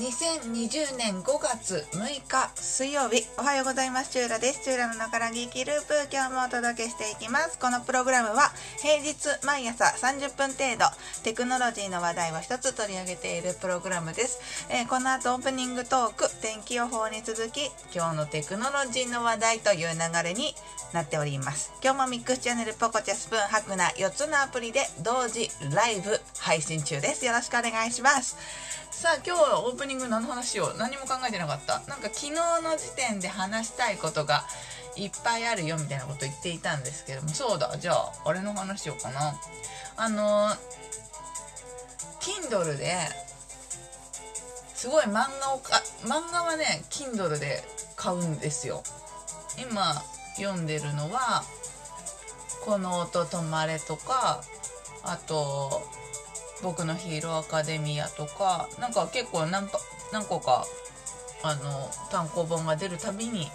[0.00, 3.26] 2020年5月6日水曜日。
[3.36, 4.10] おはようございます。
[4.10, 4.64] チューラです。
[4.64, 5.92] チューラの中らぎきループ。
[6.10, 7.58] 今日もお届けしていきます。
[7.58, 8.50] このプログラムは
[8.80, 10.86] 平日毎朝30分程度
[11.22, 14.40] テクノロジーの話題を一つ取り上げているプログラムです、
[14.70, 20.54] えー、この後オープニングトーク天気予報に続き今日のテクノロジーの話題という流れに
[20.92, 21.72] なっております。
[21.82, 27.24] 今日もミックスチャンネルポコチャスプーンハクナ4つのアプリで同時ライブ配信中です。
[27.24, 28.36] よろしくお願いします。
[28.90, 31.80] さあ今日はオープニング何の話を何も考えてなかった。
[31.88, 34.44] なんか昨日の時点で話したいことが
[34.96, 37.28] いっぱいあるよみたいなこと言っていたんですけども。
[37.28, 39.34] そうだじゃああれの話しようかな。
[39.96, 40.48] あの
[42.20, 42.98] Kindle で
[44.74, 47.62] すごい漫画をか漫画はね Kindle で
[47.96, 48.82] 買うんですよ。
[49.58, 50.02] 今
[50.36, 51.44] 読んでるのは
[52.64, 54.42] 「この音止まれ」とか
[55.02, 55.82] あと
[56.62, 59.68] 僕のヒーローアカデミアとかなんか結構何
[60.12, 60.66] 何個か
[61.42, 63.50] あの単行本が出るたびに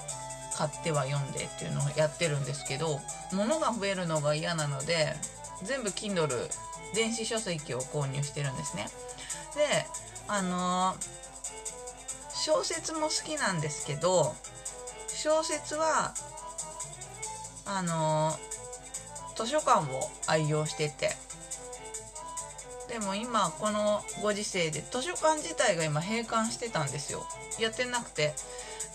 [0.56, 3.00] 買っては読んでっていうのをやってるんですけど
[3.34, 5.16] 物が増えるのが嫌なので
[5.64, 6.50] 全部 Kindle
[6.94, 8.88] 電子書籍を購入してるんですね。
[9.56, 9.86] で
[10.28, 10.96] あの
[12.34, 14.36] 小説も好きなんですけど
[15.08, 16.14] 小説は
[17.66, 18.38] あの
[19.36, 21.16] 図書館を愛用してて。
[22.88, 27.26] でも今このご時世で図書館自体が今閉館してたんですよ。
[27.60, 28.34] やってなくて。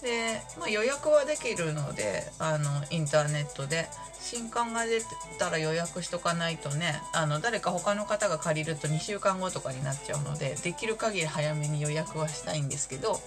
[0.02, 3.88] で、まあ、予約はできるのであのインターネットで。
[4.20, 5.00] 新刊が出
[5.38, 13.18] たら予約しとかないとねあの誰か他の方が借りると2週間後とかになっちゃうのでできる限り早めに予約はしたいんですけど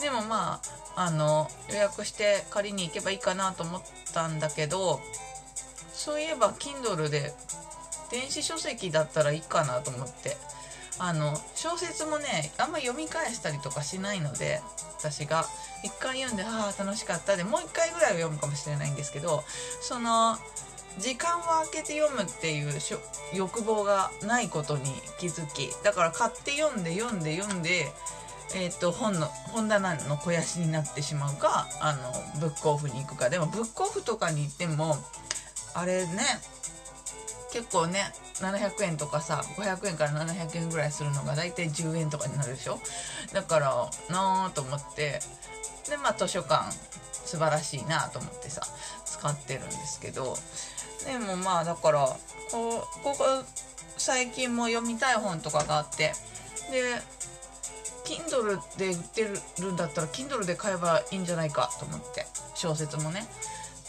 [0.00, 0.60] でもま
[0.96, 5.00] ああの予約して借りに行けばいいかなと思ったんだけど
[5.92, 7.32] そういえば Kindle で
[8.10, 10.36] 電子書籍だったらいいかなと思って。
[11.02, 14.60] あの小説もねあんま読み返したりとかしないので
[14.98, 15.46] 私が。
[15.82, 19.42] 一回読んでああ楽しかったでもう一回ぐらいは読むかもしれないんですけど
[19.80, 20.36] その
[20.98, 22.72] 時間を空けて読むっていう
[23.32, 25.72] 欲望がないことに気づき。
[25.84, 27.90] だから買って読んで読んで読んで
[28.54, 33.30] えーと、本の本棚の肥やしになってしまうかあのブックオフに行くか。
[33.30, 34.96] でもブックオフとかに行っても
[35.74, 36.18] あれね
[37.52, 42.80] 結構ね700円とかさ500円から700円ぐらいするのが大体10円とかになるでしょ？
[43.32, 45.20] だからなあと思って
[45.88, 46.72] でまあ図書館
[47.24, 48.62] 素晴らしいなと思ってさ
[49.04, 50.36] 使ってるんですけど。
[51.06, 52.06] でもまあだから
[52.50, 53.24] こここ
[53.96, 56.12] 最近も読みたい本とかがあって。
[56.70, 57.00] で
[58.10, 59.22] Kindle で売って
[59.62, 62.26] るんだったら Kindle で買えばいいんじゃないかと思って。
[62.54, 63.26] 小説もね。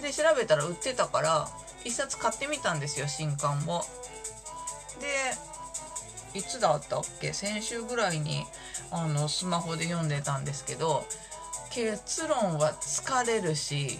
[0.01, 1.47] で調べたら売ってたから
[1.83, 3.83] 一冊買ってみたんですよ新刊を。
[4.99, 7.33] でいつだったっけ？
[7.33, 8.45] 先週ぐらいに
[8.91, 11.05] あのスマホで読んでたんですけど
[11.71, 13.99] 結論は疲れるし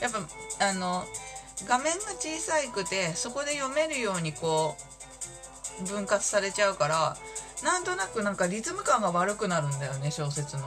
[0.00, 0.18] やっぱ
[0.68, 1.04] あの
[1.66, 4.76] 画面が小さくてそこで読めるようにこ
[5.80, 7.16] う分割されちゃうから
[7.64, 10.62] なんとなくなんかリズム感が悪くなるんだよね小説の。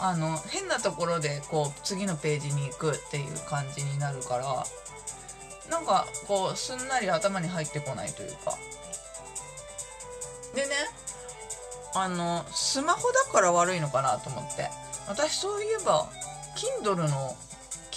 [0.00, 4.64] あの変なところでこう次のページに行くっていう感じになるから
[5.68, 8.56] なんかこうすんなり頭に入ってこないというか
[10.54, 10.68] でね
[11.94, 14.68] あのスマホだから悪いのかなと思って
[15.08, 16.08] 私そういえば
[16.84, 17.36] Kindle の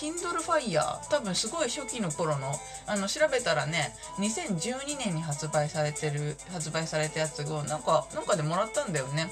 [0.01, 0.81] Kindle Fire
[1.11, 2.55] 多分すごい初期の頃の
[2.87, 9.31] あの調べたらね2012年に発売されてる発売されたやつをなんかなんかでもらったんだよね。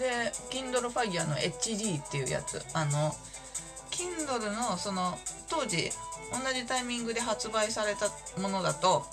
[0.00, 2.60] で Kindle Fire の HD っていうやつ。
[2.74, 3.14] あの
[3.92, 5.16] Kindle のその
[5.48, 5.90] 当時
[6.32, 8.08] 同じタイミングで発売された
[8.40, 9.04] ものだと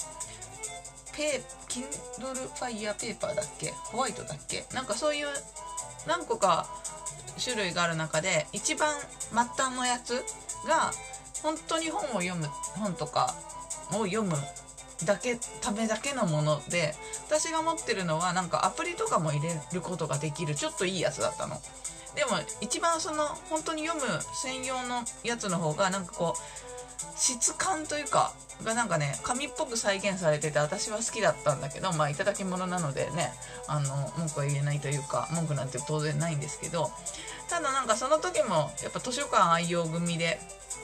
[1.16, 3.72] ペ Kindle Fire ペーパーだっけ？
[3.91, 4.66] ホワイトだっけ？
[4.74, 5.28] なんかそういう
[6.08, 6.68] 何個か
[7.44, 8.96] 種類がある中で一番
[9.29, 10.23] 末端のやつ
[10.67, 10.91] が
[11.41, 13.35] 本当に本を読む本とか
[13.93, 14.35] を読む
[15.05, 16.96] だけためだけのもので
[17.28, 21.61] 私が持ってるのはなんかアプリとかも入れることができるちょっといいやつだったの。
[22.16, 22.31] でも
[22.61, 26.77] 一番その本当に読む専用のやつの方がなんかこう
[27.16, 28.34] 質感というか
[28.64, 33.32] がなんかね紙っぽく再現されてて私は好きだったんだけどまあ頂き物なのでね
[33.67, 36.90] あの文句は言えないというか文句なんて当然ないんですけど
[37.49, 40.40] ただなんかその時もやっぱ図書館愛用組で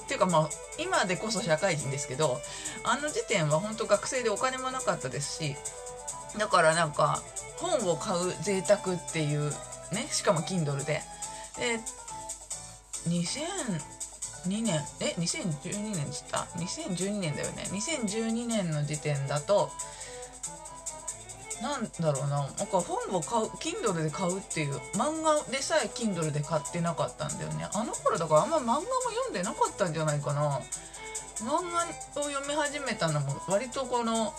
[0.06, 0.50] っていうかまあ
[0.80, 2.39] 今でこそ社会人ですけど
[2.83, 5.56] あの時点は本当学生でお金もなかったですし
[6.38, 7.21] だからなんか
[7.57, 9.50] 本を買う贅沢っていう
[9.92, 11.01] ねしかも Kindle で。
[11.57, 11.80] で
[14.45, 14.81] 2年。
[15.00, 17.63] え2012年でした？2012年だよね。
[17.72, 19.72] 2012年の時点だと
[21.62, 22.40] なんだろうな。
[22.40, 27.68] なんか本を買う Kindle で買うっていう漫画でさえ Kindle で買ってなかったんだよね。
[27.74, 30.60] あの頃だからあんま漫画も読んでなかったんじゃないかな。
[31.39, 31.62] 漫
[32.16, 34.34] 画を読み始めたのも割とこの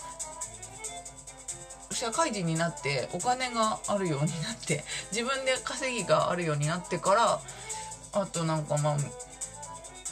[1.91, 7.41] 社会人になってお金があるようになって自分で稼ぎがあるようになってから
[8.13, 8.97] あとなんかまあ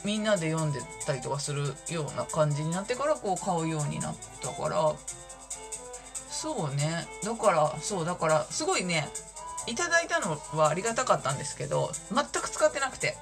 [0.04, 4.94] みんなで読んでたりとかするような感じになってからこう買うようになったから。
[6.30, 7.08] そうね。
[7.24, 9.08] だからそうだからすごいね
[9.66, 13.16] いただいたのはありがたかったんですけど全く使ってなくて。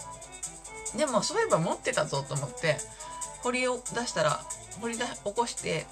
[0.97, 2.77] でもそういえば持ってたぞと思って
[3.43, 4.41] 掘りを出したら
[4.81, 5.85] 掘り起こして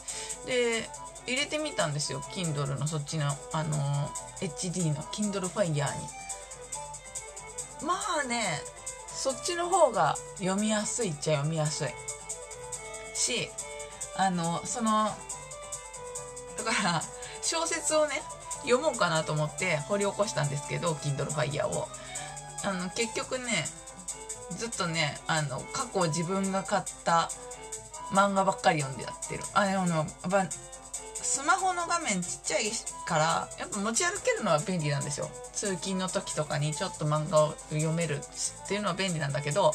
[0.46, 0.90] で
[1.26, 2.22] 入れてみたんですよ。
[2.34, 4.10] Kindle のそっちのあの
[4.42, 5.82] HD の Kindle Fire に。
[7.86, 8.62] まあね
[9.22, 11.88] そっちの方が読みやすいっちゃ読みやすい。
[13.14, 13.50] し
[14.16, 15.10] あのその
[16.58, 17.02] だから
[17.42, 18.14] 小説をね
[18.62, 21.90] 読もうかなと思って掘り起こしたんですけど Kindle Fire を。
[22.64, 23.66] あの結局ね
[24.52, 27.30] ずっとねあの過去自分が買った
[28.12, 29.44] 漫画ばっかり読んでやってる。
[29.54, 30.06] あの
[31.30, 32.72] スマホの画面ちっちゃい
[33.06, 35.30] からやっぱ持ち歩けるのは便利なんですよ。
[35.54, 39.72] 通勤の時とかにちょっと漫画を読めるっていうのは便利なんだけど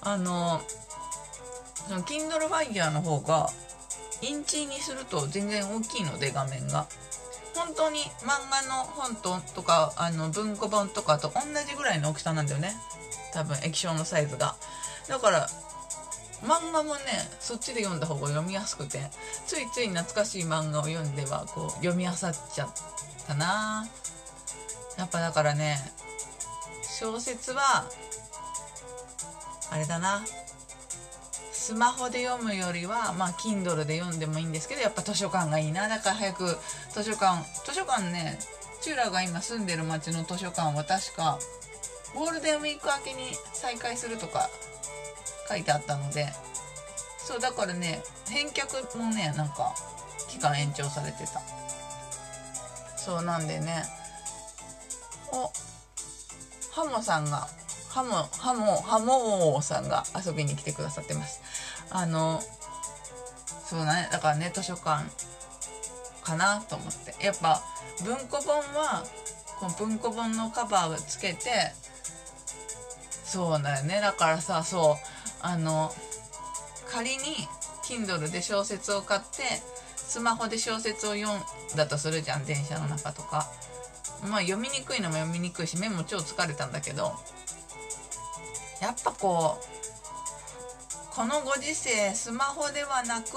[0.00, 0.60] あの
[1.88, 3.50] その Kindle Fire の方が
[4.22, 6.86] インチにすると全然大きいので画面が。
[7.56, 12.72] 本当に漫画の本ととかあの文庫本とかと同じぐらいの大きさなんだよね。
[13.32, 14.54] 多分液晶のサイズが。
[15.08, 15.48] だから
[16.44, 17.00] 漫画もね
[17.40, 19.00] そっちで読んだ方が読みやすくて
[19.46, 22.74] ついつい懐かしい漫画を読んではこう読み漁っちゃっ
[23.26, 23.86] たな。
[24.98, 25.78] やっぱだからね
[26.82, 27.86] 小説は
[29.70, 30.22] あれだな。
[31.52, 35.88] スマホで読むよりはまあ Kindle で読んでもいいんですけどやっぱ図書館がいいな。
[35.88, 36.58] だから早く
[36.90, 38.38] 図書館図書館ね
[38.82, 41.38] チューラが今住んでる町の図書館は確か
[42.14, 44.50] ゴールデンウィーク明けに再開するとか
[45.48, 46.28] 書いてあったので
[47.18, 49.74] そうだからね返却もねなんか
[50.28, 51.40] 期間延長されてた。
[52.96, 53.84] そうなんでね。
[55.30, 55.52] お
[56.72, 57.48] ハモさんが
[57.88, 61.40] ハモハモハモさんが遊びに来てくださってます。
[61.90, 62.40] あの
[63.64, 65.04] そうだねだからね図書館
[66.22, 67.14] かなと思って。
[67.24, 67.62] やっぱ
[68.04, 69.04] 文庫本は
[69.60, 71.72] この文庫本のカバーをつけて
[73.24, 74.00] そうだよね。
[74.00, 75.13] だからさそう
[75.46, 75.92] あの
[76.90, 77.46] 仮に
[77.84, 79.42] Kindle で小説を買って
[79.96, 83.46] スマホで小説を読んだとするじゃん電車の中とか。
[84.30, 87.12] まあ読みにくいのも読みにくいし目も超疲れたんだけど
[88.80, 93.28] やっぱこうこのご時世スマホではなく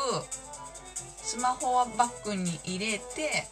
[1.22, 3.48] スマホはバッグに入れて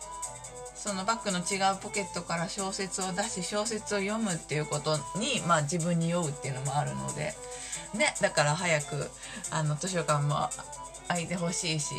[0.76, 7.34] そのバッグの違うポケットから小説を出し小説を読むっていうことに、まあ、自分に酔うっていうのもあるので
[7.94, 9.10] ねだから早く
[9.52, 10.50] あの図書館も
[11.08, 11.96] 開いてほしいし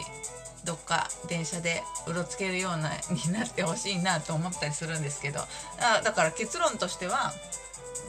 [0.64, 7.32] どっか電車でうろつけるようなになってほしいなと思ったりするんですけどあだから結論としては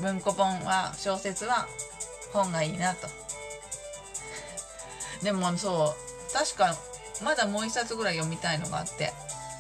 [0.02, 1.68] 文庫本は小説は
[2.34, 3.08] 本がいいなと。
[5.24, 6.76] でもそう確か
[7.24, 9.14] まだもう一冊ぐらい読みたいのがあって。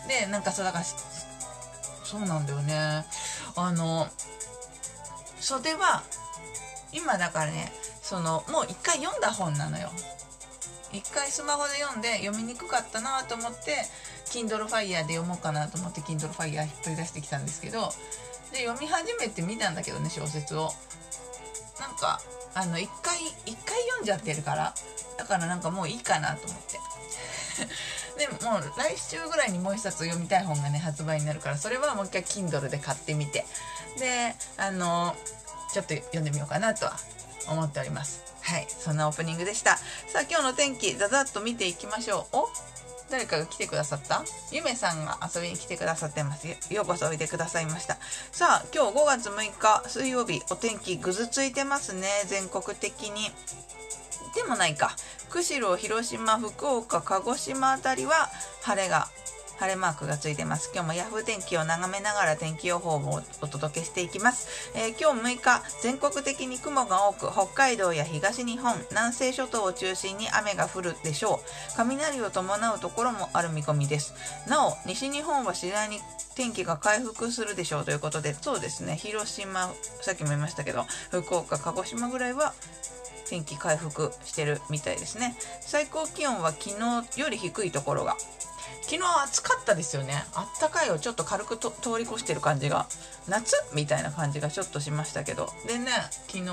[0.07, 3.05] でなんかそうだからそうなんだよね。
[3.55, 4.07] あの
[5.39, 6.03] 袖は
[6.93, 7.71] 今だからね
[8.07, 9.89] そのもう一回読んだ本なのよ。
[10.93, 13.83] 一回スマホで読んで読みにくかったなと思って
[14.31, 17.89] Kindle Fire で読もうかなと思って Kindle Fire 引っ張り出してきたんですけど
[18.53, 20.71] で読み始めてみたんだけどね小説を。
[21.81, 22.21] なんか
[22.55, 24.73] あの一回一回読んじゃってるから
[25.17, 26.79] だからなんかもういいかなと思って。
[28.17, 33.45] でもう来週ぐらいにもう一冊読みたい本がね発売になるからそれはもう一回 Kindle で買ってみて。
[33.99, 35.15] であの
[35.73, 36.97] ちょっと読んでみようかなとは
[37.49, 38.23] 思っております。
[38.41, 38.67] はい。
[38.69, 39.77] そんなオープニングでした。
[39.77, 42.37] さあ、今日の天気、ざざっと見ていきましょう。
[42.37, 42.49] お
[43.09, 44.25] 誰かが来てくださった？
[44.51, 46.47] ゆめさんが遊びに来てくださってます。
[46.73, 47.97] ようこそおいでくださいました。
[48.33, 52.07] さあ、今日5月6日水曜日、お天気ぐずついてますね。
[52.25, 53.31] 全国的に。
[54.35, 54.95] でもないか。
[55.29, 58.29] 釧路、広島、福岡、鹿児島あたりは
[58.61, 59.07] 晴れが
[59.59, 60.71] 晴れマークがついてます。
[60.73, 64.71] 今日も Yahoo 天気を眺めながら天気予報をお届けしていきます。
[64.75, 71.49] えー、今日6日、全国的に雲が多く、北海道や東日本、南西諸島を中心に雨が降るでしょう。
[71.75, 74.13] 雷を伴うところもある見込みです。
[74.47, 75.99] なお、西日本は次第に
[76.35, 82.53] 天気が回復するでしょうということで、そうですね、広島、さっきも言いましたけど、福岡、鹿児島ぐらいは
[83.27, 85.35] 天気回復してるみたいですね。
[85.61, 88.15] 最高気温は昨日より低いところが
[88.89, 90.23] 昨日暑かったですよね。
[90.33, 92.87] あったかいをちょっと軽く通り越してる感じが。
[93.27, 95.49] 夏みたいな感じがちょっとしましたけど。
[95.67, 95.91] でね
[96.27, 96.45] 昨日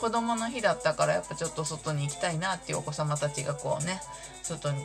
[0.00, 4.00] 子供の日だったからやっぱちょっと外に行きたいなっていうお子様たちがこうね
[4.42, 4.78] 外に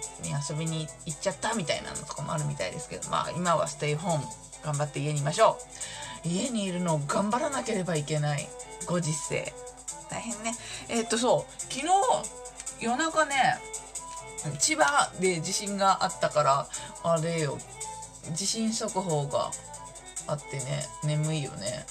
[0.50, 3.10] 遊びに行っちゃったみたいなのとかもあるみたいですけど。
[3.10, 4.26] まあ今はステイホーム
[4.66, 5.58] 頑張って家にいましょ
[6.26, 6.28] う。
[6.28, 8.50] 家にいるのを頑張らなければいけない。
[8.86, 9.54] ご時世。
[10.10, 10.54] 大変ね。
[10.90, 11.62] えー、っとそう。
[11.62, 11.86] 昨日
[12.82, 13.58] 夜中ね
[14.60, 16.68] 千葉で地震があったから
[17.04, 17.58] あれよ。
[18.34, 19.52] 地震速報が
[20.28, 21.86] あってね眠いよね。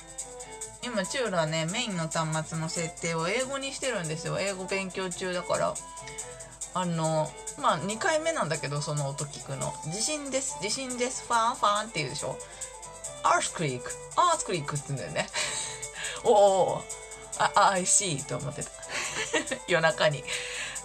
[0.84, 4.38] 今チューラねメインの端末の設定を英語にしてるんですよ。
[4.40, 5.74] 英語勉強中だから。
[6.74, 7.28] あの
[7.60, 9.72] まあ2回目なんだけどその音聞くの。
[9.92, 10.58] 地震です。
[10.62, 11.26] 地震です。
[11.26, 12.38] ファンファンって言うでしょ。
[13.24, 15.28] アースクリークアースクリークって言うんだよね。
[16.24, 16.84] おお
[17.38, 18.70] あ I see と思ってた。
[19.68, 20.24] 夜中に。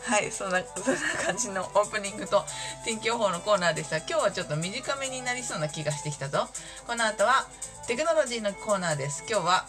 [0.06, 2.46] はいそんな そんな感じのオープニングと
[2.84, 3.98] 天気予報のコーナーでした。
[3.98, 6.50] 今日はちょっと短めになりそうな気がしてきたぞ。
[6.86, 7.48] この後は
[7.88, 9.24] テクノロジーのコーナーです。
[9.30, 9.66] 今日は、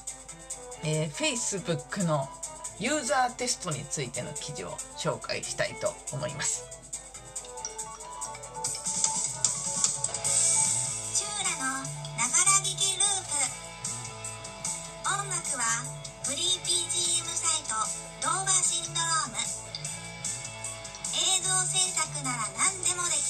[0.83, 2.29] えー、Facebook の
[2.79, 6.84] ユーザーテストについての記事を紹介したいと思います。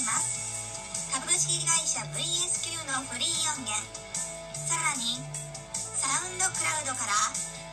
[0.04, 1.10] ます。
[1.12, 3.74] 株式会社 VSQ のフリー音源。
[4.68, 5.20] さらに
[5.96, 7.12] サウンドクラウドから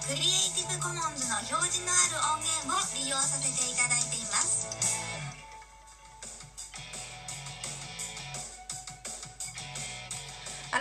[0.07, 5.00] クリエイティブコモンズの表示のある音源を利用させていただいています。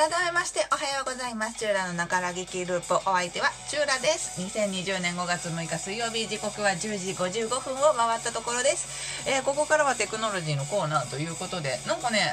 [0.01, 1.59] 改めましておはようございます。
[1.59, 2.95] チューラのながら劇ループ。
[2.95, 4.41] お相手はチューラです。
[4.41, 6.27] 2020年5月6日水曜日。
[6.27, 12.33] 時刻は10時55分を回ったところです、えー、ここからはテクノロジーのコーナーということでなんかね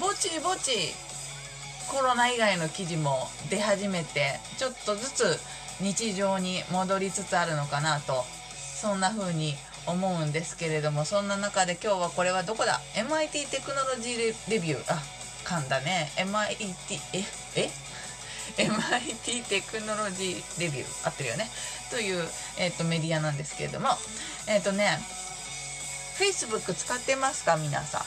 [0.00, 0.94] ぼちぼち
[1.90, 5.24] コロナ以外の記事も出始めてちょっとずつ
[5.80, 8.22] 日常に戻りつつあるのかなと
[8.54, 9.54] そんな風に
[9.88, 14.94] 思うんですけれどもそんな中で今日はこれはどこだ？MIT テクノロジーレビュー。
[14.94, 15.21] あ
[15.52, 16.10] 噛んだね。
[16.16, 17.70] MIT え
[18.56, 21.06] え？MIT テクノロジーレビュー。
[21.06, 21.50] 合ってるよね。
[21.90, 22.26] という、
[22.58, 23.88] えーと、メディアなんですけれども。
[24.48, 24.98] えっ、ー、とね
[26.18, 27.56] Facebook 使ってますか？
[27.56, 28.00] 皆さん。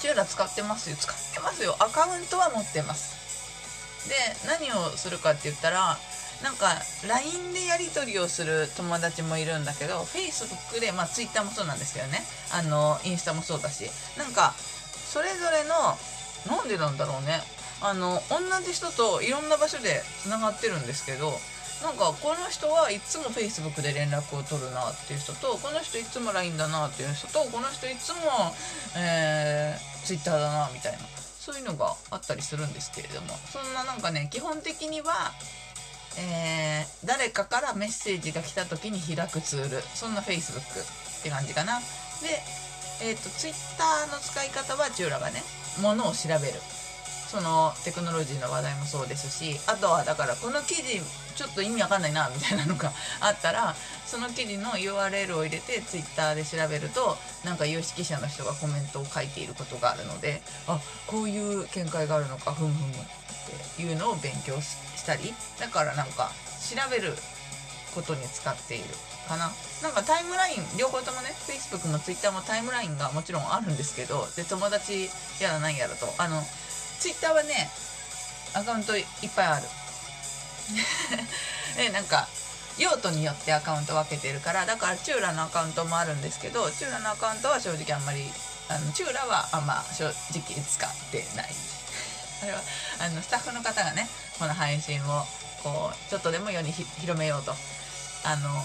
[0.00, 0.96] チューラ使ってますよ。
[1.00, 1.74] 使ってますよ。
[1.80, 4.08] アカウントは持ってます。
[4.08, 4.14] で
[4.46, 5.98] 何をするかって言ったら
[6.42, 6.68] なんか
[7.06, 12.22] LINE でやり取りをする友達もいるんだけど Facebook でまあ Twitter もそうなんですけどね。
[12.54, 13.90] あのインスタもそうだし。
[14.16, 14.54] なんか
[15.10, 15.98] それぞれの
[16.46, 17.40] なんでなんだろうね。
[17.82, 21.32] あの同じ人といろんな場所でつながってるんですけど
[21.82, 28.52] なんかこの人はいつも Facebook で連絡を取るなっていう人とこの人いつも LINE だなっていう人とこの人いつも、
[28.98, 35.32] えー、Twitter だなみたいなそういうのがあったりするんですけれどもそんななんかね基本的には、
[36.18, 41.78] えー、誰かからメッセージが来た時に開くツールそんな Facebook って感じかな。
[41.80, 42.60] で
[43.02, 45.42] えっ、ー、と、ツイッターの使い方はチューラがね、
[45.80, 46.60] ものを調べる。
[47.30, 51.00] そのテクノロジーの話題もそうですし、あとはだからこの記事
[51.36, 62.92] ちょっと意味わかんないなみたいなのが あったら、その記事の URL を入れてツイッターで調べると、なんか有識者の人がコメントを書いていることがあるので、あ、こういう見解があるのか、ふんふんっ
[63.76, 66.32] ていうのを勉強したり、だからなんか
[66.68, 67.16] 調べる
[67.94, 68.84] ことに使っている
[69.30, 69.52] かな。
[69.82, 75.08] なんかタイムライン両方ともね Facebook も Twitter もタイムラインがもちろんあるんですけどで友達
[75.40, 76.10] やら何やらと。
[76.18, 76.42] あの
[76.98, 77.70] Twitter はね
[78.54, 79.06] アカウントいっ
[79.36, 79.68] ぱいある。
[81.78, 82.26] でなんか
[82.78, 88.24] 用途によってアカウント分けてるからだからチューラのアカウントもあるんですけどチューラのアカウントは正直あんまり
[88.68, 90.14] あのチューラはあんま正直
[90.62, 91.50] 使ってない。
[92.42, 92.60] あれは
[93.00, 94.08] あのスタッフの方がね
[94.38, 95.26] この配信を
[95.62, 97.54] こうちょっとでも世に広めようと。
[98.22, 98.64] あの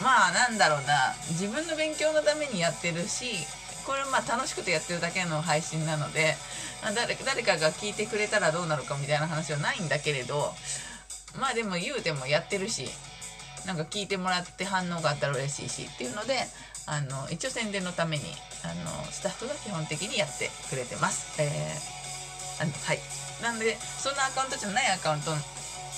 [0.00, 3.46] まあなんだろうな自分の勉強のためにやってるし
[3.86, 6.36] これまあ楽しくてやってるだけの配信なので
[6.94, 10.52] 誰誰かが聞いてくれたらどうなるかみたいな話はないんだけれど
[11.38, 12.88] まあでも言うてもやってるし
[13.66, 16.34] なんか聞いてもらって反応があったら嬉しいしっていうので
[16.86, 18.24] あの一応宣伝のために
[18.64, 21.40] あのスタッフが基本的にやってくれてます。
[21.40, 22.98] えー、あのはい
[23.42, 25.30] なんでそんなアカウントじゃないアカウント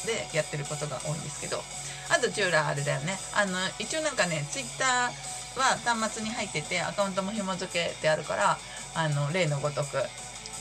[0.06, 1.62] でやってることが多いんですけど
[2.11, 3.18] あとチューラーあれだよね。
[3.34, 8.58] あの一応なんかねツイッターは端末に入っててアカウントも紐付けてあるから
[8.94, 9.99] あの例のごとく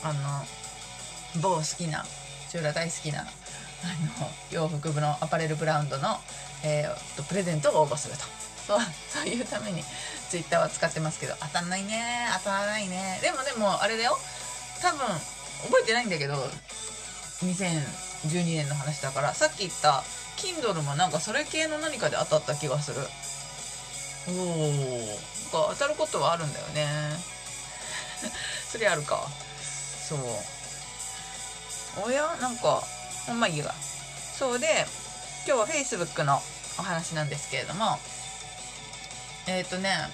[0.02, 2.04] あの某好きな
[2.48, 3.26] チューラー大好きなあの
[4.50, 6.16] 洋服部のアパレルブランドの、
[6.64, 8.44] えー、プレゼントを応募すると。
[8.64, 8.78] そう
[9.10, 9.84] そういうために
[10.30, 13.18] ツイッターは使ってますけど当たんないね当たらないね。
[13.20, 14.16] でもでもあれだよ。
[14.80, 16.34] 多分覚えてないんだけど
[17.42, 20.02] 2012年の話だからさっき言った
[20.44, 23.00] Kindle もなんかそれ系の何かで当たった気がする。
[24.28, 25.06] おおん
[25.50, 26.88] か当たることはあるんだよね。
[28.70, 29.26] それあるか。
[30.08, 30.18] そう。
[32.06, 32.36] おや？
[32.40, 32.82] なんか
[33.28, 33.74] まあいいわ
[34.36, 34.86] そうで
[35.46, 36.42] 今日は Facebook の
[36.78, 37.98] お話なんですけれども。
[39.46, 40.10] えっ、ー、とね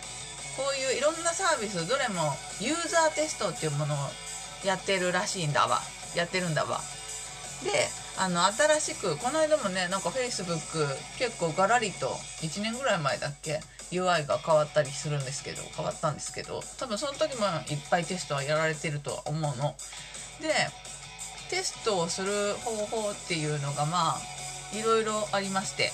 [0.56, 3.98] こういういろんなサービスどれもユーザーテストっていうものを
[4.64, 5.80] やってるらしいんだわ。
[6.14, 6.80] やってるんだわ。
[7.62, 10.86] であの新しくこの間もねなんか Facebook
[11.18, 12.08] 結構ガラリと
[12.42, 19.74] 1年ぐらい前だっけ UI が変わったりするんですけど変わったんですけど多分その時もいっぱいテストはやられてるとは思うの。
[20.40, 20.48] で
[21.50, 24.20] テストをする方法っていうのがまあ
[24.72, 25.92] いろいろありまして。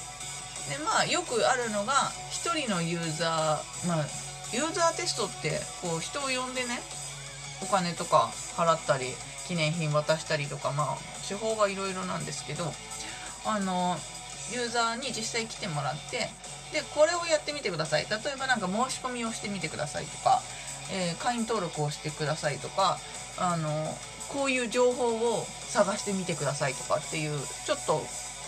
[0.69, 1.93] でまあよくあるのが
[2.33, 4.07] 1人のユーザーまあ
[4.53, 6.81] ユーザーテストってこう人を呼んでね
[7.63, 9.07] お金とか払ったり
[9.47, 12.65] 記念品渡したりとかまあ手法がいろいろなんですけど
[13.45, 13.97] あの
[14.53, 16.29] ユーザーに実際来てもらって
[16.73, 18.07] でこれをやってみてください。
[18.11, 20.43] 例えば何か申し込みをしてみてくださいとか、
[20.93, 22.99] えー、会員登録をしてくださいとか
[23.39, 23.69] あの
[24.29, 28.01] こういう情報を探してみてくださいとかっていうちょっと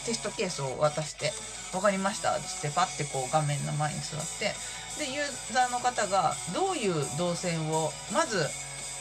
[0.05, 1.33] テストケースを渡して
[1.73, 4.55] 「分かりました」っつってパッてこう画面の前に座って
[4.99, 8.49] でユーザーの方がどういう動線をまず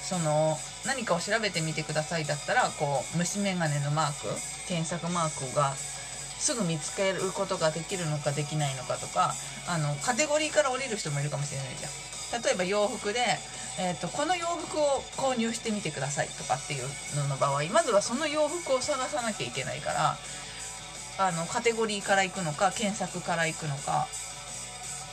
[0.08, 4.28] その何かを調べてみてくださいだったらこう虫眼鏡のマーク
[4.70, 9.34] 検索マークがすぐ見つけることができるのかできないのかとか
[9.68, 11.92] あのカテゴリーから降りる人もいるかもしれないじゃん。
[12.44, 13.20] 例えば洋服で、
[13.80, 16.84] えーと、この洋服を購入してみてくださいとかっていう
[17.16, 20.18] のの場合まずはその洋服を探さなきゃいけないから
[21.20, 24.08] あのカテゴリーから行くのか検索から行くのか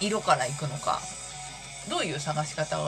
[0.00, 1.00] 色から行くのか
[1.88, 2.80] どういう探し方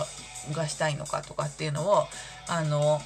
[0.52, 2.04] がしたいのかとかっていうのを
[2.48, 3.00] あの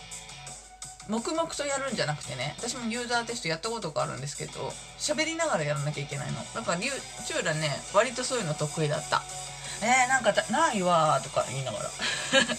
[1.09, 6.38] 黙々とやるんじゃなくてね私もユーザーテストやったことがあるんですけど喋りながらやらなきゃいけないの。
[6.55, 9.22] だからチューラね割とそういうの得意だった。
[9.83, 11.90] えー、なんかないわとか言いながら。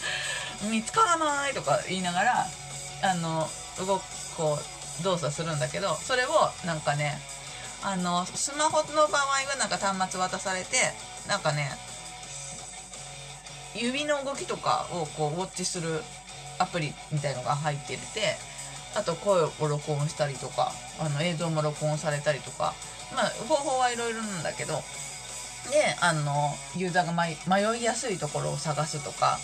[0.69, 2.47] 見つからないとか言いながら
[3.03, 4.03] あの動く
[4.37, 4.59] こ
[4.99, 7.19] う動作するんだけどそれをなんかね
[7.83, 10.77] あのスマホの場合はなんか端末渡されて
[11.27, 11.71] なんかね
[13.75, 16.01] 指の動きとかをこうウォッチする
[16.59, 18.37] アプリみたいのが入ってて
[18.95, 22.73] あと声を録音したりとかあの映像も録音されたりとか
[23.15, 24.73] まあ方法はいろいろなんだけど
[25.71, 29.37] であのユーザーが迷いやすいところを探すとか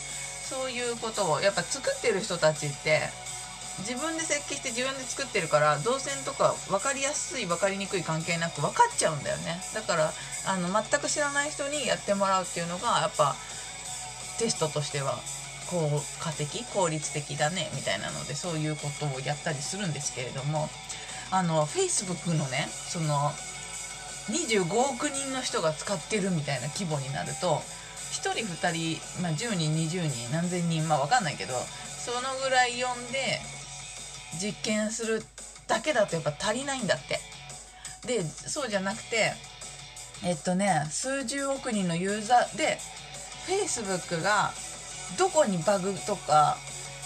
[0.48, 3.02] そういうことをやっぱ作ってる人たちって
[3.80, 9.62] 自分で設計して自分で作ってるから動線とか分かりやすい分かりにくい関係なく分かっちゃうんだよね。
[9.76, 10.14] だから
[10.48, 13.36] あの全く知らない人にやってもらうっていうのがやっぱ
[14.38, 15.20] テストとしては
[15.70, 20.70] 効果的効率的だねみたいなのでそういうことをやったりするんですけれども
[21.32, 23.32] あの Facebook のねその
[24.30, 27.62] 25億人の人が使ってるみたいな規模になると
[28.12, 33.40] 1人2人、まあ、10人20人何千人まあ分かんないけどそのぐらい呼んで
[34.42, 35.24] 実験する
[35.68, 37.20] だけだとやっぱ足りないんだって。
[38.06, 39.34] でそうじゃなくて
[40.24, 42.80] えっとね数十億人のユーザーで
[43.48, 44.52] Facebook が
[45.18, 46.58] どこにバグとか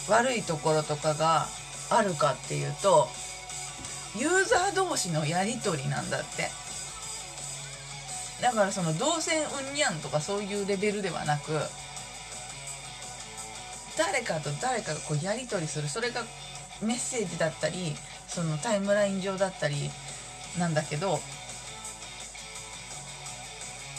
[0.10, 1.45] 悪いところとかが
[1.91, 3.08] あるかっていうと
[4.17, 6.49] ユーザー同士のやり取りなんだって。
[8.41, 11.51] だからその動線うんにゃんとかそういうレベルではなく
[13.95, 15.88] 誰かと誰かがこうやり取りする。
[15.88, 16.23] それが
[16.82, 17.95] メッセージだったり
[18.27, 19.91] そのタイムライン上だったり
[20.58, 21.19] なんだけど。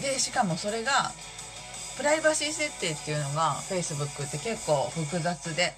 [0.00, 1.12] でしかもそれが
[1.96, 5.74] プライバシー設定っていうのが Facebook って結構複雑で。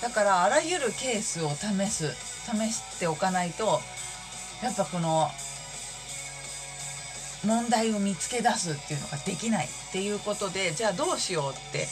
[0.00, 2.12] だからあらゆるケースを試す
[2.50, 3.80] 試しておかないと
[4.60, 5.28] やっぱこの
[7.46, 9.66] 問題を見つけ出すっていうのができない。
[9.66, 11.86] っていうことでじゃあどうしようって。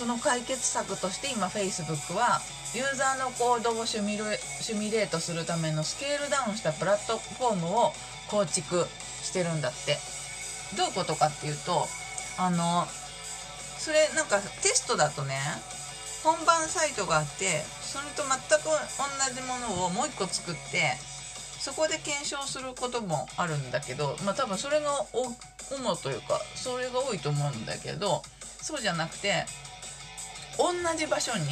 [0.00, 2.40] その解決策として今 Facebook は
[2.74, 7.92] ユーザーの行動をシミュシミレートするためのスケールダウンしたプラットフォームを
[8.30, 8.86] 構築
[9.22, 9.98] してるんだって。
[10.76, 11.86] どういうことかっていうと
[12.38, 12.86] あの
[13.78, 15.34] それなんかテストだとね
[16.22, 20.94] 本番サイトがあってそれと全く同じものをもう一個作って
[21.58, 24.90] そこで検証することもあるんだけどまあ多分それが
[25.70, 28.22] 主というかそれが多いと思うんだけど
[28.60, 29.44] そうじゃなくて
[30.58, 31.44] 同じ場所に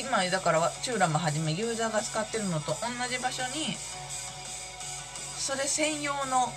[0.00, 3.74] 今だからチューラムはじめユーザーが使ってるのと同じ場所に
[5.38, 6.52] それ専用の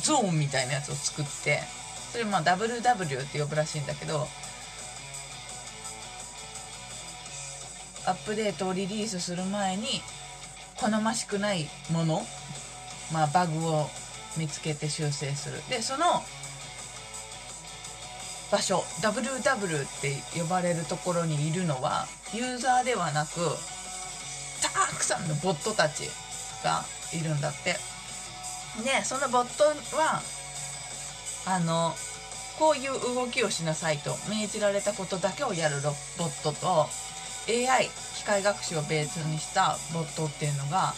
[0.00, 1.60] ゾーンみたいなやつを作って
[2.12, 4.26] それまあ WW って呼ぶらしいんだけど
[8.04, 10.02] アップデートをリリースする前に
[10.76, 12.22] 好ましくないもの、
[13.12, 13.88] まあ、バグを
[14.36, 15.62] 見つけて修正する。
[15.68, 16.04] でその
[18.50, 23.30] 場所 WW って呼ばれるところにいるのはユーザーではなく
[24.60, 26.10] たくさんのボットたち
[26.62, 27.91] がいるんだって。
[28.80, 29.64] でそのボット
[29.96, 30.22] は
[31.46, 31.94] あの
[32.58, 36.88] こういう動きをしなさいと命じられたことだけをやるロボットと
[37.48, 40.94] AI 機械学習をベースにしたボットっていうのが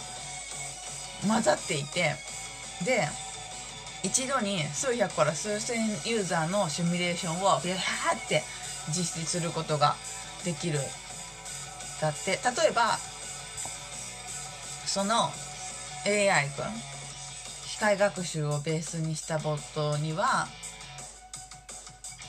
[1.26, 2.14] 混ざっていて
[2.84, 3.08] で
[4.02, 8.42] 一度に数百から数千ユーザーのシミュレーションをビャーって
[8.88, 9.96] 実施することが
[10.44, 10.78] できる。
[12.02, 12.98] だって例えば
[14.84, 15.30] その
[16.06, 16.66] AI 君
[17.74, 20.46] 機械学習をベースにしたボットには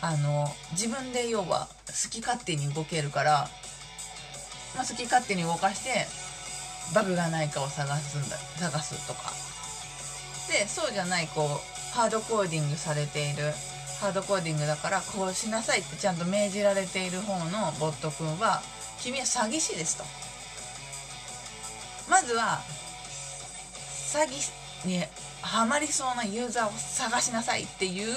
[0.02, 3.48] あの自分で要は好き勝手に動けるから、
[4.76, 6.08] まあ、好き勝手に動かして
[6.96, 9.32] バグがないかを探すんだ探すとか。
[10.52, 13.54] でそうじゃないこうハードコーディングされている。
[14.02, 18.64] ハードコーディングだからこうしなさいってちゃんと命じられている方のボット君は
[19.00, 20.04] 君は詐欺師ですと。
[22.10, 22.62] まずは
[24.12, 25.04] 詐欺に
[25.46, 28.08] はまりそうなユーザーを探しなさいっていう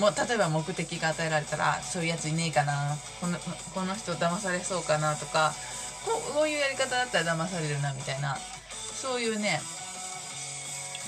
[0.00, 2.96] もう例えば目的が与えられたらそういうやついねえかな。
[3.20, 3.38] この
[3.74, 5.54] この人騙されそうかなとか
[6.04, 8.36] こうこういうやり方だったら騙されるなみたいな。
[8.94, 9.60] そういうね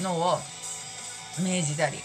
[0.00, 0.38] のを
[1.42, 1.96] 命じたり。
[1.96, 2.02] で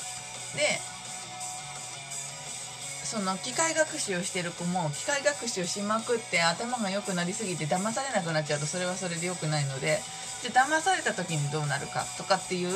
[3.03, 9.99] その機械学習をしてる子も機械学習しまくって頭が良くなりすぎて騙されなくなっちゃうとそれはそれで良くないので
[10.43, 12.69] じゃ騙された時にどうなるかとかっていう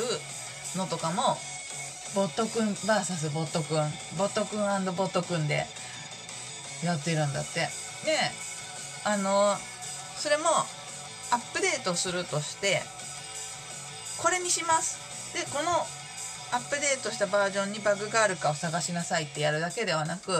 [0.77, 1.37] のとかも
[2.15, 3.91] ボットくん VS ボットくん。
[4.17, 5.65] ボットくんボットくんで
[6.81, 7.59] やってるんだって。
[7.59, 8.17] で
[9.03, 9.57] あの
[10.15, 10.45] それも
[11.31, 12.81] アップデートするとして
[14.17, 15.33] これにします。
[15.33, 15.71] でこの
[16.51, 20.31] アップデートしたバージョンにバグがあるかを探しなさいってやるだけではなく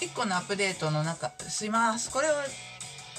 [0.00, 2.12] 1個のアップデートの中します。
[2.12, 2.34] これを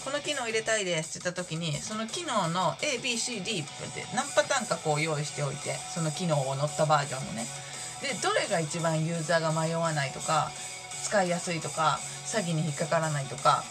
[0.05, 7.45] この機能入れたいですって言った時にその機能の ABCD って何パターンかこう用意しておいてその機能を乗ったバージョンのね。
[8.03, 10.51] でどれが一番ユーザーが迷わないとか
[11.03, 13.63] 使いやすいとか詐欺に引っかからないとか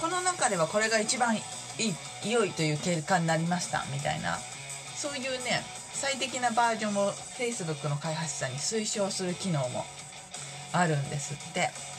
[0.00, 1.38] この中ではこれが一番い
[1.78, 4.38] い良いという結果になりましたみたいな。
[4.96, 9.84] そういうね最適なバージョンを Facebook の開発者に推奨する機能も
[10.72, 11.95] あるんですって。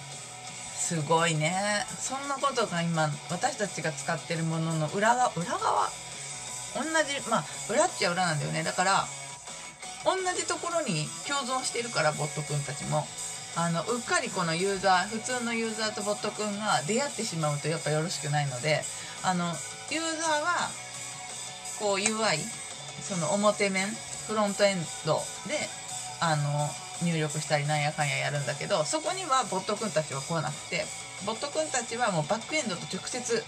[0.77, 1.85] すごいね。
[1.99, 5.89] そんなことが今私たちが使ってるものの裏側裏側？
[6.75, 8.63] 同じまあ裏っちゃ裏なんだよね。
[8.63, 9.05] だから
[10.05, 13.05] 同じところに共存してるからボットくんたちも。
[13.59, 18.81] あのうっかりこのユーザー普通のユーザーとボットくんが出会ってしまうとやっぱよろしくないので
[19.23, 19.45] あの
[19.89, 20.69] ユーザーは
[21.79, 22.37] こう UI
[23.01, 23.87] その表面
[24.27, 25.15] フロントエンド
[25.47, 25.57] で
[26.21, 26.69] あの
[27.03, 30.85] 入力したりなんやかんややるんだけどそこにはボットくんたちは来なくて
[31.25, 33.43] ボットくんたちはもうバックエンドと直接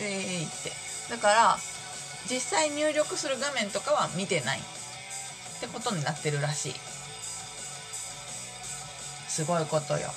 [0.00, 0.70] えー、って
[1.10, 1.58] だから
[2.30, 4.58] 実際入力する画面とかは見てない。
[4.58, 6.72] ってことになってるらしい。
[9.28, 10.10] すごいことよ。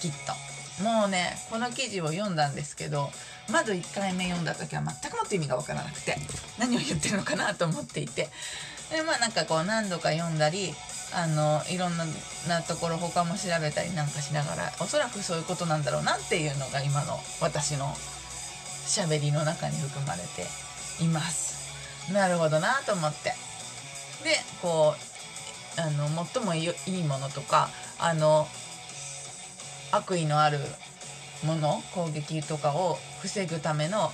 [0.00, 0.82] きっと。
[0.84, 3.10] もうねこの記事を読んだんですけど
[3.50, 6.16] まず1回目読んだ時は全くもって意味が分からなくて
[6.56, 8.28] 何を言ってるのかなと思っていて。
[8.90, 10.74] でまあなんかこう何度か読んだり
[11.12, 12.04] あのいろんな
[12.62, 20.46] ところ他も調べたりなんかしながらおそらくそういうことなんだろうなっていうのが今の私のしゃべりの中に含まれて
[21.02, 22.12] います。
[22.12, 23.34] なるほどなと思って。
[24.24, 24.94] でこ
[25.76, 28.48] うあの最もいいものとかあの
[29.92, 30.58] 悪意のある
[31.44, 34.10] もの攻撃とかを防ぐための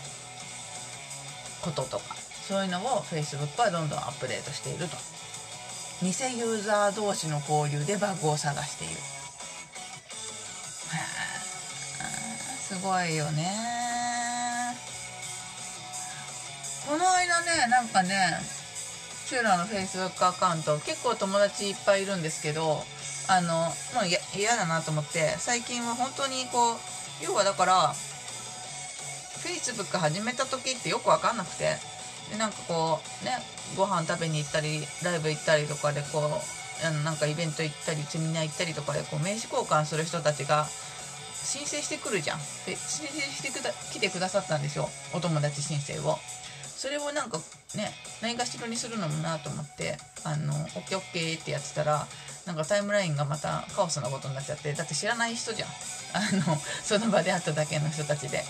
[1.63, 2.15] こととか
[2.47, 5.14] そういうのを Facebook はどんどんアップデートしていると。
[6.03, 8.95] 偽ユーザー同士の交流でバグを探している。
[12.61, 13.75] すごいよね。
[16.89, 18.39] この間ねなんかね
[19.27, 22.85] シューラーの Facebook アカウント結構友達いっぱいいるんですけど
[23.29, 23.71] あのも
[24.03, 26.77] う嫌だなと思って最近は本当にこう
[27.25, 27.95] 要はだから
[29.41, 31.77] Facebook 始めた時ってよく分かんなくて
[32.39, 33.33] なんかこうね
[33.77, 40.67] ご飯食べに行ったりライブ行ったりとかでこうあのなんかイベント行ったりセミナー行ったりとかでこう名刺交換する人たちが
[41.45, 42.39] 申請してくるじゃん。
[42.67, 44.89] で申請してくだ来てくださったんですよ。
[45.13, 46.19] お友達申請を。
[46.77, 47.39] それをなんか
[47.77, 52.07] ねないがしろにするのもなと思ってあのオッケーオッケーってやってたら
[52.47, 55.69] なんかタイムラインがまたカオスなことになっちゃってだって知らない人じゃん。
[56.15, 58.43] あのその場で会っただけの人たちで。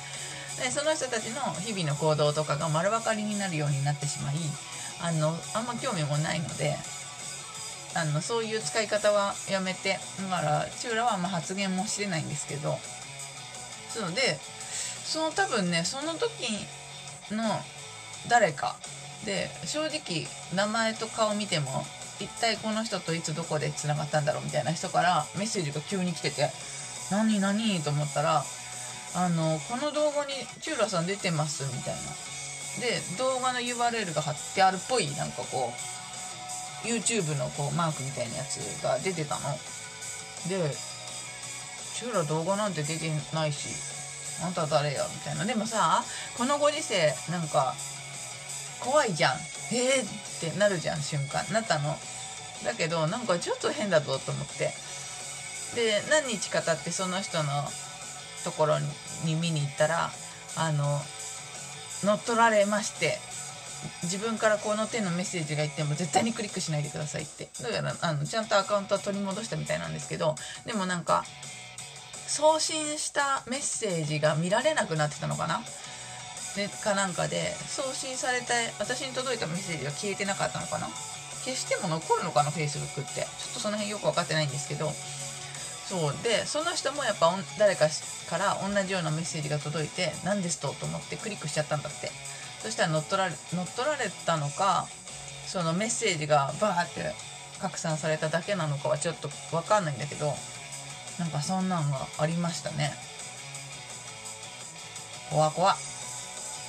[0.62, 4.36] でその人たちの日々の行動とかが丸分かりになるようになってしまい
[5.02, 6.76] あのあんま興味もないので
[7.96, 9.98] あのそういう使い方はやめて
[10.30, 12.78] だからチューラはあんま発言もしてないんですけど
[13.88, 14.38] そうで
[15.04, 16.66] その多分ねその時
[17.30, 17.44] の
[18.28, 18.76] 誰か
[19.24, 21.84] で正直名前と顔見ても
[22.20, 26.50] 一体この人といつどこでつながったんだろうみたいな人からメッセージが急に来てて
[27.10, 28.44] 「何何?」と思ったら
[29.16, 32.00] あのこの動画にチューラさん出てますみたいな。
[32.80, 35.72] で動画の URL が貼ってあるっぽいなんかこ
[36.84, 39.40] う YouTube のこうマークみたいなやつが出てたの。
[40.48, 40.74] で
[41.94, 43.68] チューラ動画なんて出てないし
[44.44, 45.44] あんた誰やみたいな。
[45.44, 46.02] でもさ
[46.36, 47.74] このご時世なんか
[48.80, 49.32] 怖いじゃん。
[49.72, 51.44] えー、ってなるじゃん瞬間。
[51.52, 51.96] なったの。
[52.64, 54.72] だけどなんかちょっと変だぞと思って。
[55.76, 57.64] で何日か経ってその人の
[58.44, 58.78] ところ
[59.24, 60.10] に見に行ったら
[60.56, 61.00] あの
[62.04, 63.18] 乗っ取られまして
[64.02, 67.48] 自分からこの手のメッセージがいっても絶対にクリックしないでくださいって。
[67.62, 71.24] だからあのちゃんとアカウントは取り戻したみたいなんですけどでもなんか
[72.26, 75.60] 送信したメッセージが見られなくなってたのかな？
[76.56, 80.88] でかなんかで送信された私に届いたメッセージが消えてなかったのかな？
[81.44, 83.20] 消しても残るのかな？Facebook って。
[83.20, 84.90] ちょっとその辺よく分かってないんですけど
[85.88, 87.86] そうでその人もやっぱ誰か
[88.30, 90.72] から同じようなメッセージが届いて何ですと？
[90.74, 92.10] と思ってクリックしちゃったんだって。
[92.60, 94.86] そしたら乗っ取られ乗っ取られたのか
[95.46, 97.12] そのメッセージがバーって
[97.60, 100.32] 拡散されただけなのかはちょっと分かんないんだけど
[101.18, 102.94] なんかそんなんがありましたね。
[105.28, 105.76] 怖怖。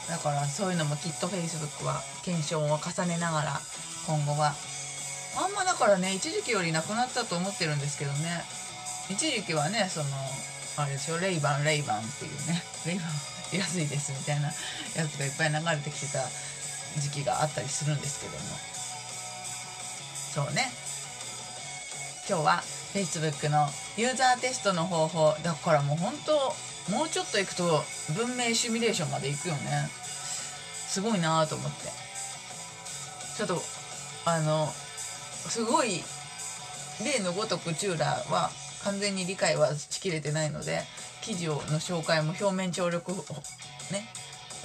[0.09, 3.59] だからそういうのもきっと Facebook は検証を重ねながら
[4.05, 4.53] 今後は。
[5.37, 8.43] あんまだからね一時期よりなくなったと思ってるんですけどね。
[9.09, 10.07] 一時期はねその
[10.77, 14.47] あれですよレイバンレイバンっていうね レイバン安いですみたいな
[14.95, 16.27] やつがいっぱい流れてきてた
[16.97, 18.39] 時期があったりするんですけども。
[20.33, 20.71] そうね。
[22.27, 22.63] 今日は
[22.93, 26.55] Facebook のユーザーテストの方法だからもう本当
[26.89, 29.89] もうちょっと行くと文明シミュレーションまで行くよね。
[30.89, 31.89] すごいなと思って。
[33.37, 33.63] ちょっと
[34.25, 34.73] あの
[35.49, 36.03] すごい
[37.03, 38.49] 例のごとくチューラーは
[38.85, 40.81] 完全に理解はしきれてないので
[41.21, 44.07] 記事をの紹介も表面張力ね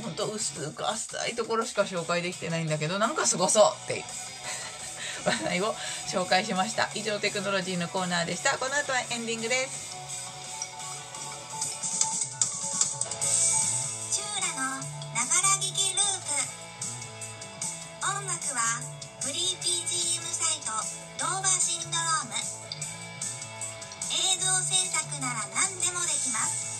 [0.03, 4.05] ほんと薄く浅いところしか紹介できてないんだけどなんかすごそうって
[5.25, 5.75] 話題を
[6.09, 6.89] 紹介しました。
[6.95, 8.57] 以上テクノロジーのコーナーでした。
[8.57, 9.91] この後はエンディングです。
[14.13, 16.31] チューラのながら聞きループ。
[18.09, 18.81] 音楽は
[19.21, 20.73] フリー BGM サイト
[21.19, 22.60] ドーバーシンドローム。
[24.61, 26.71] 制作なら何でもできます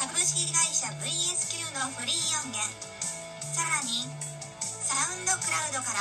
[0.00, 2.64] 株式会社 VSQ のフリー音源。
[3.52, 4.08] さらに
[4.60, 6.00] サウンドクラウドから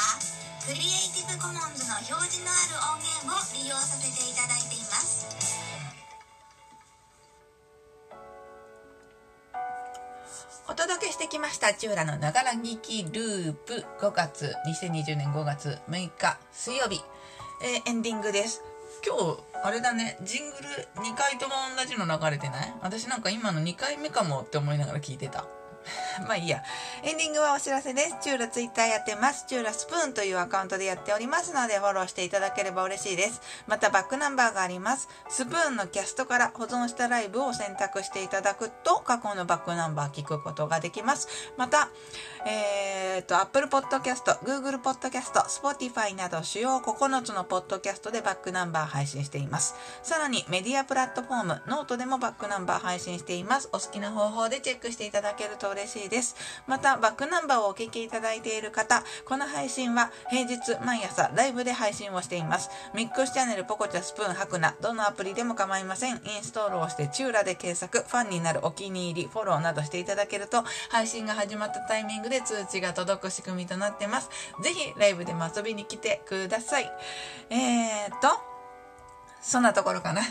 [0.65, 5.27] クリエイティブコモンズの表示のある音源を利用させていただいています。
[10.69, 13.83] お届けしてきましたチューラのながら聞きループ。
[13.99, 17.01] 5月2020年5月6日水曜日、
[17.63, 18.68] えーエンディングです。
[19.05, 22.73] 今日あれだねジングル2回とも同じの流れてない？
[22.81, 25.45] 私なんか今の2回目かもって思いながら聞いてた
[26.27, 26.61] まあいいや。
[27.03, 28.15] エンディングはお知らせです。
[28.21, 29.45] チューラツイッターやってます。
[29.47, 33.41] チューラスプーンというアカウントでやっておりますのでフォローしていただければ嬉しいです。
[33.65, 35.07] またバックナンバーがあります。
[35.29, 41.29] スプーンのキャストから保存したライブを選択していただくと過去のバックナンバー聞くことができます。
[41.55, 41.89] また、
[42.45, 49.75] えー、と、Apple Podcast、Google Podcast、Spotify など主要9つのポッドキャストでバックナンバー配信しています。
[50.03, 53.69] さらにメディアプラットフォーム、ノートでもバックナンバー配信しています。
[53.73, 56.35] お好きな方法でチェックしていただけると嬉しいです。
[56.67, 62.69] また、バックナンバーをお聞きいただいている方、この配信は平日毎朝ライブで配信をしています。
[62.93, 66.21] ミックスチャンネル、ポコチャ、スプーン、ハクナ、どのアプリでも構いません。
[66.25, 74.29] インストールをしてチューラで検索、ファンになるお気に入り、フォローなどしていただけると、配信が始まったタイミングで通知が届く仕組みとなってます。
[74.61, 76.91] ぜひ、ライブでも遊びに来てください。
[77.49, 78.27] えーっと、
[79.41, 80.21] そんなところかな。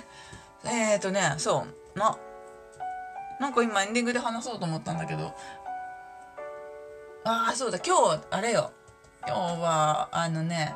[0.64, 2.16] えーっとね、そう、な、
[3.40, 5.34] なんか今エンディングで話そうと思ったんだけど、
[7.24, 8.72] ああ、そうだ、今日、あれよ。
[9.26, 10.74] 今日は、あのね、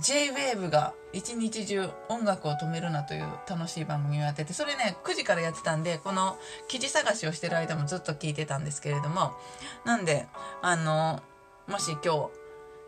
[0.00, 6.36] J-WAVE が一日中音楽を止めるなという楽しい番組をやってて、それね、9時からやってたんで、この
[6.68, 9.32] 記事探しをしてる間もずっと聞いてたんですけれども、
[9.84, 10.26] なんで、
[10.62, 11.22] あの、
[11.68, 12.44] もし今日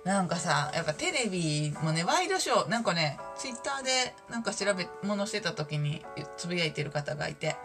[0.06, 6.04] なんかさやっぱテレビもねワイドショーなんかねツイッターでなんか調べ物してた時に
[6.36, 7.56] つぶやいてる方がいて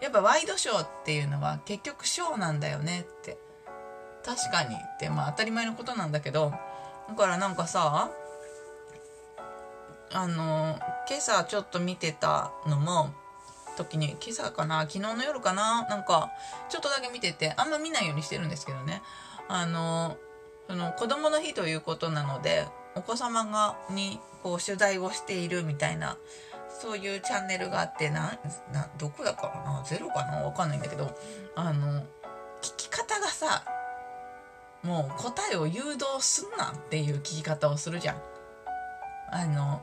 [0.00, 3.36] やっぱワイドショーっていうのは結局ショーなんだよねって
[4.24, 6.54] 確かにってまあ当たり前のことなんだけど
[7.08, 8.10] だからなんかさ
[10.14, 13.12] あの今朝ちょっと見てたのも
[13.76, 16.30] 時に今朝かな昨日の夜かななんか
[16.68, 19.02] ちょっとだけ見ててあんま見ないようにしてるんですけどね
[19.48, 20.16] あの
[20.68, 26.18] その子供の日ということなのでお子様がにこう取材をしているみたいな
[26.80, 28.38] そういうチャンネルがあってな
[28.72, 31.16] などこだかなゼロかなわかんないんだけど
[31.54, 32.00] あの
[32.60, 33.64] 聞き方がさ
[34.82, 38.16] もう答えを誘導すんなっていう聞き方をするじゃん。
[39.30, 39.80] あの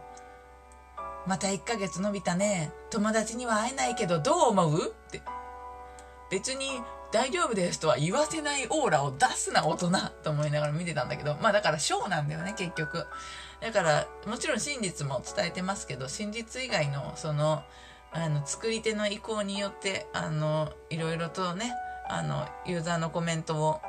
[1.29, 2.71] また1ヶ月伸びたね。
[2.89, 4.87] 友達には会えないけどどう思う？
[4.87, 5.21] って。
[6.31, 9.91] 別に大丈夫ですとは言わせないオーラを出すな大人。
[10.23, 11.37] と思いながら見てたんだけど。
[11.39, 13.05] まあだからショーなんだよね結局。
[13.61, 17.61] だからもちろん真実も伝えてますけど真実以外のその
[18.11, 21.73] あの作り手の意向によってあのいろいろとね
[22.07, 23.81] あのユーザーのコメントを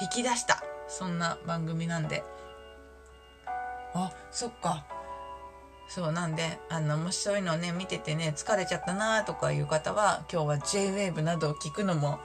[0.00, 0.64] 引き出した。
[0.88, 2.24] そんな番組なんで。
[3.92, 4.86] あそっか。
[5.88, 12.18] そうなんであのもしそういうのをね見ててね疲れちゃったなとかいう方は今日は JWAVE などを聞くのも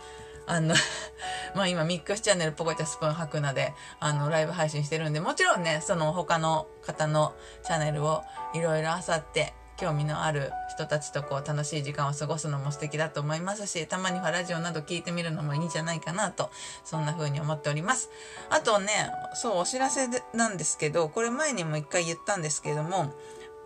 [0.47, 0.73] あの
[1.55, 16.49] まあ今ミックスチャンネルポコチャスプーン吐くなであのライブ配信してるんでもちろんねその他の方のチャンネルをいろいろあさって興味のある人たちとこう楽しい時間を過ごすのも素敵だと思いますしたまにはラジオなど聞いてみるのもいいんじゃないかなと
[16.83, 18.09] そんな風に思っております。
[18.49, 18.87] あとね
[19.35, 23.13] そうお知らせでなんですけどこれ前にも一回言ったんですけども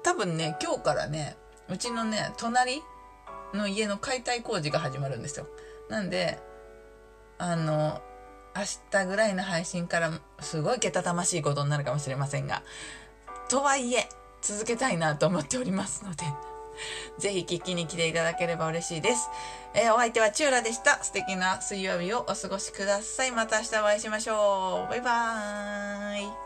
[0.04, 1.38] 多分ね今日からね
[1.70, 2.82] うちのね隣
[3.54, 5.48] の家の解体工事が始まるんですよ
[5.90, 6.40] なんで
[7.38, 8.02] あの
[8.56, 12.64] 明日ぐらいの配信からすごいけたたましいことになるかもしれませんが
[13.50, 14.08] とはいえ
[14.42, 16.26] 続けたいなと思っておりますので
[17.18, 19.30] ぜひ聞きに来ていただければ嬉しいです。
[19.74, 21.04] えー、お相手はチューラでした。
[21.04, 23.32] 素敵な水曜日をお過ごしください。
[23.32, 24.90] また明日お会いしましょう。
[24.90, 26.43] バイバーイ。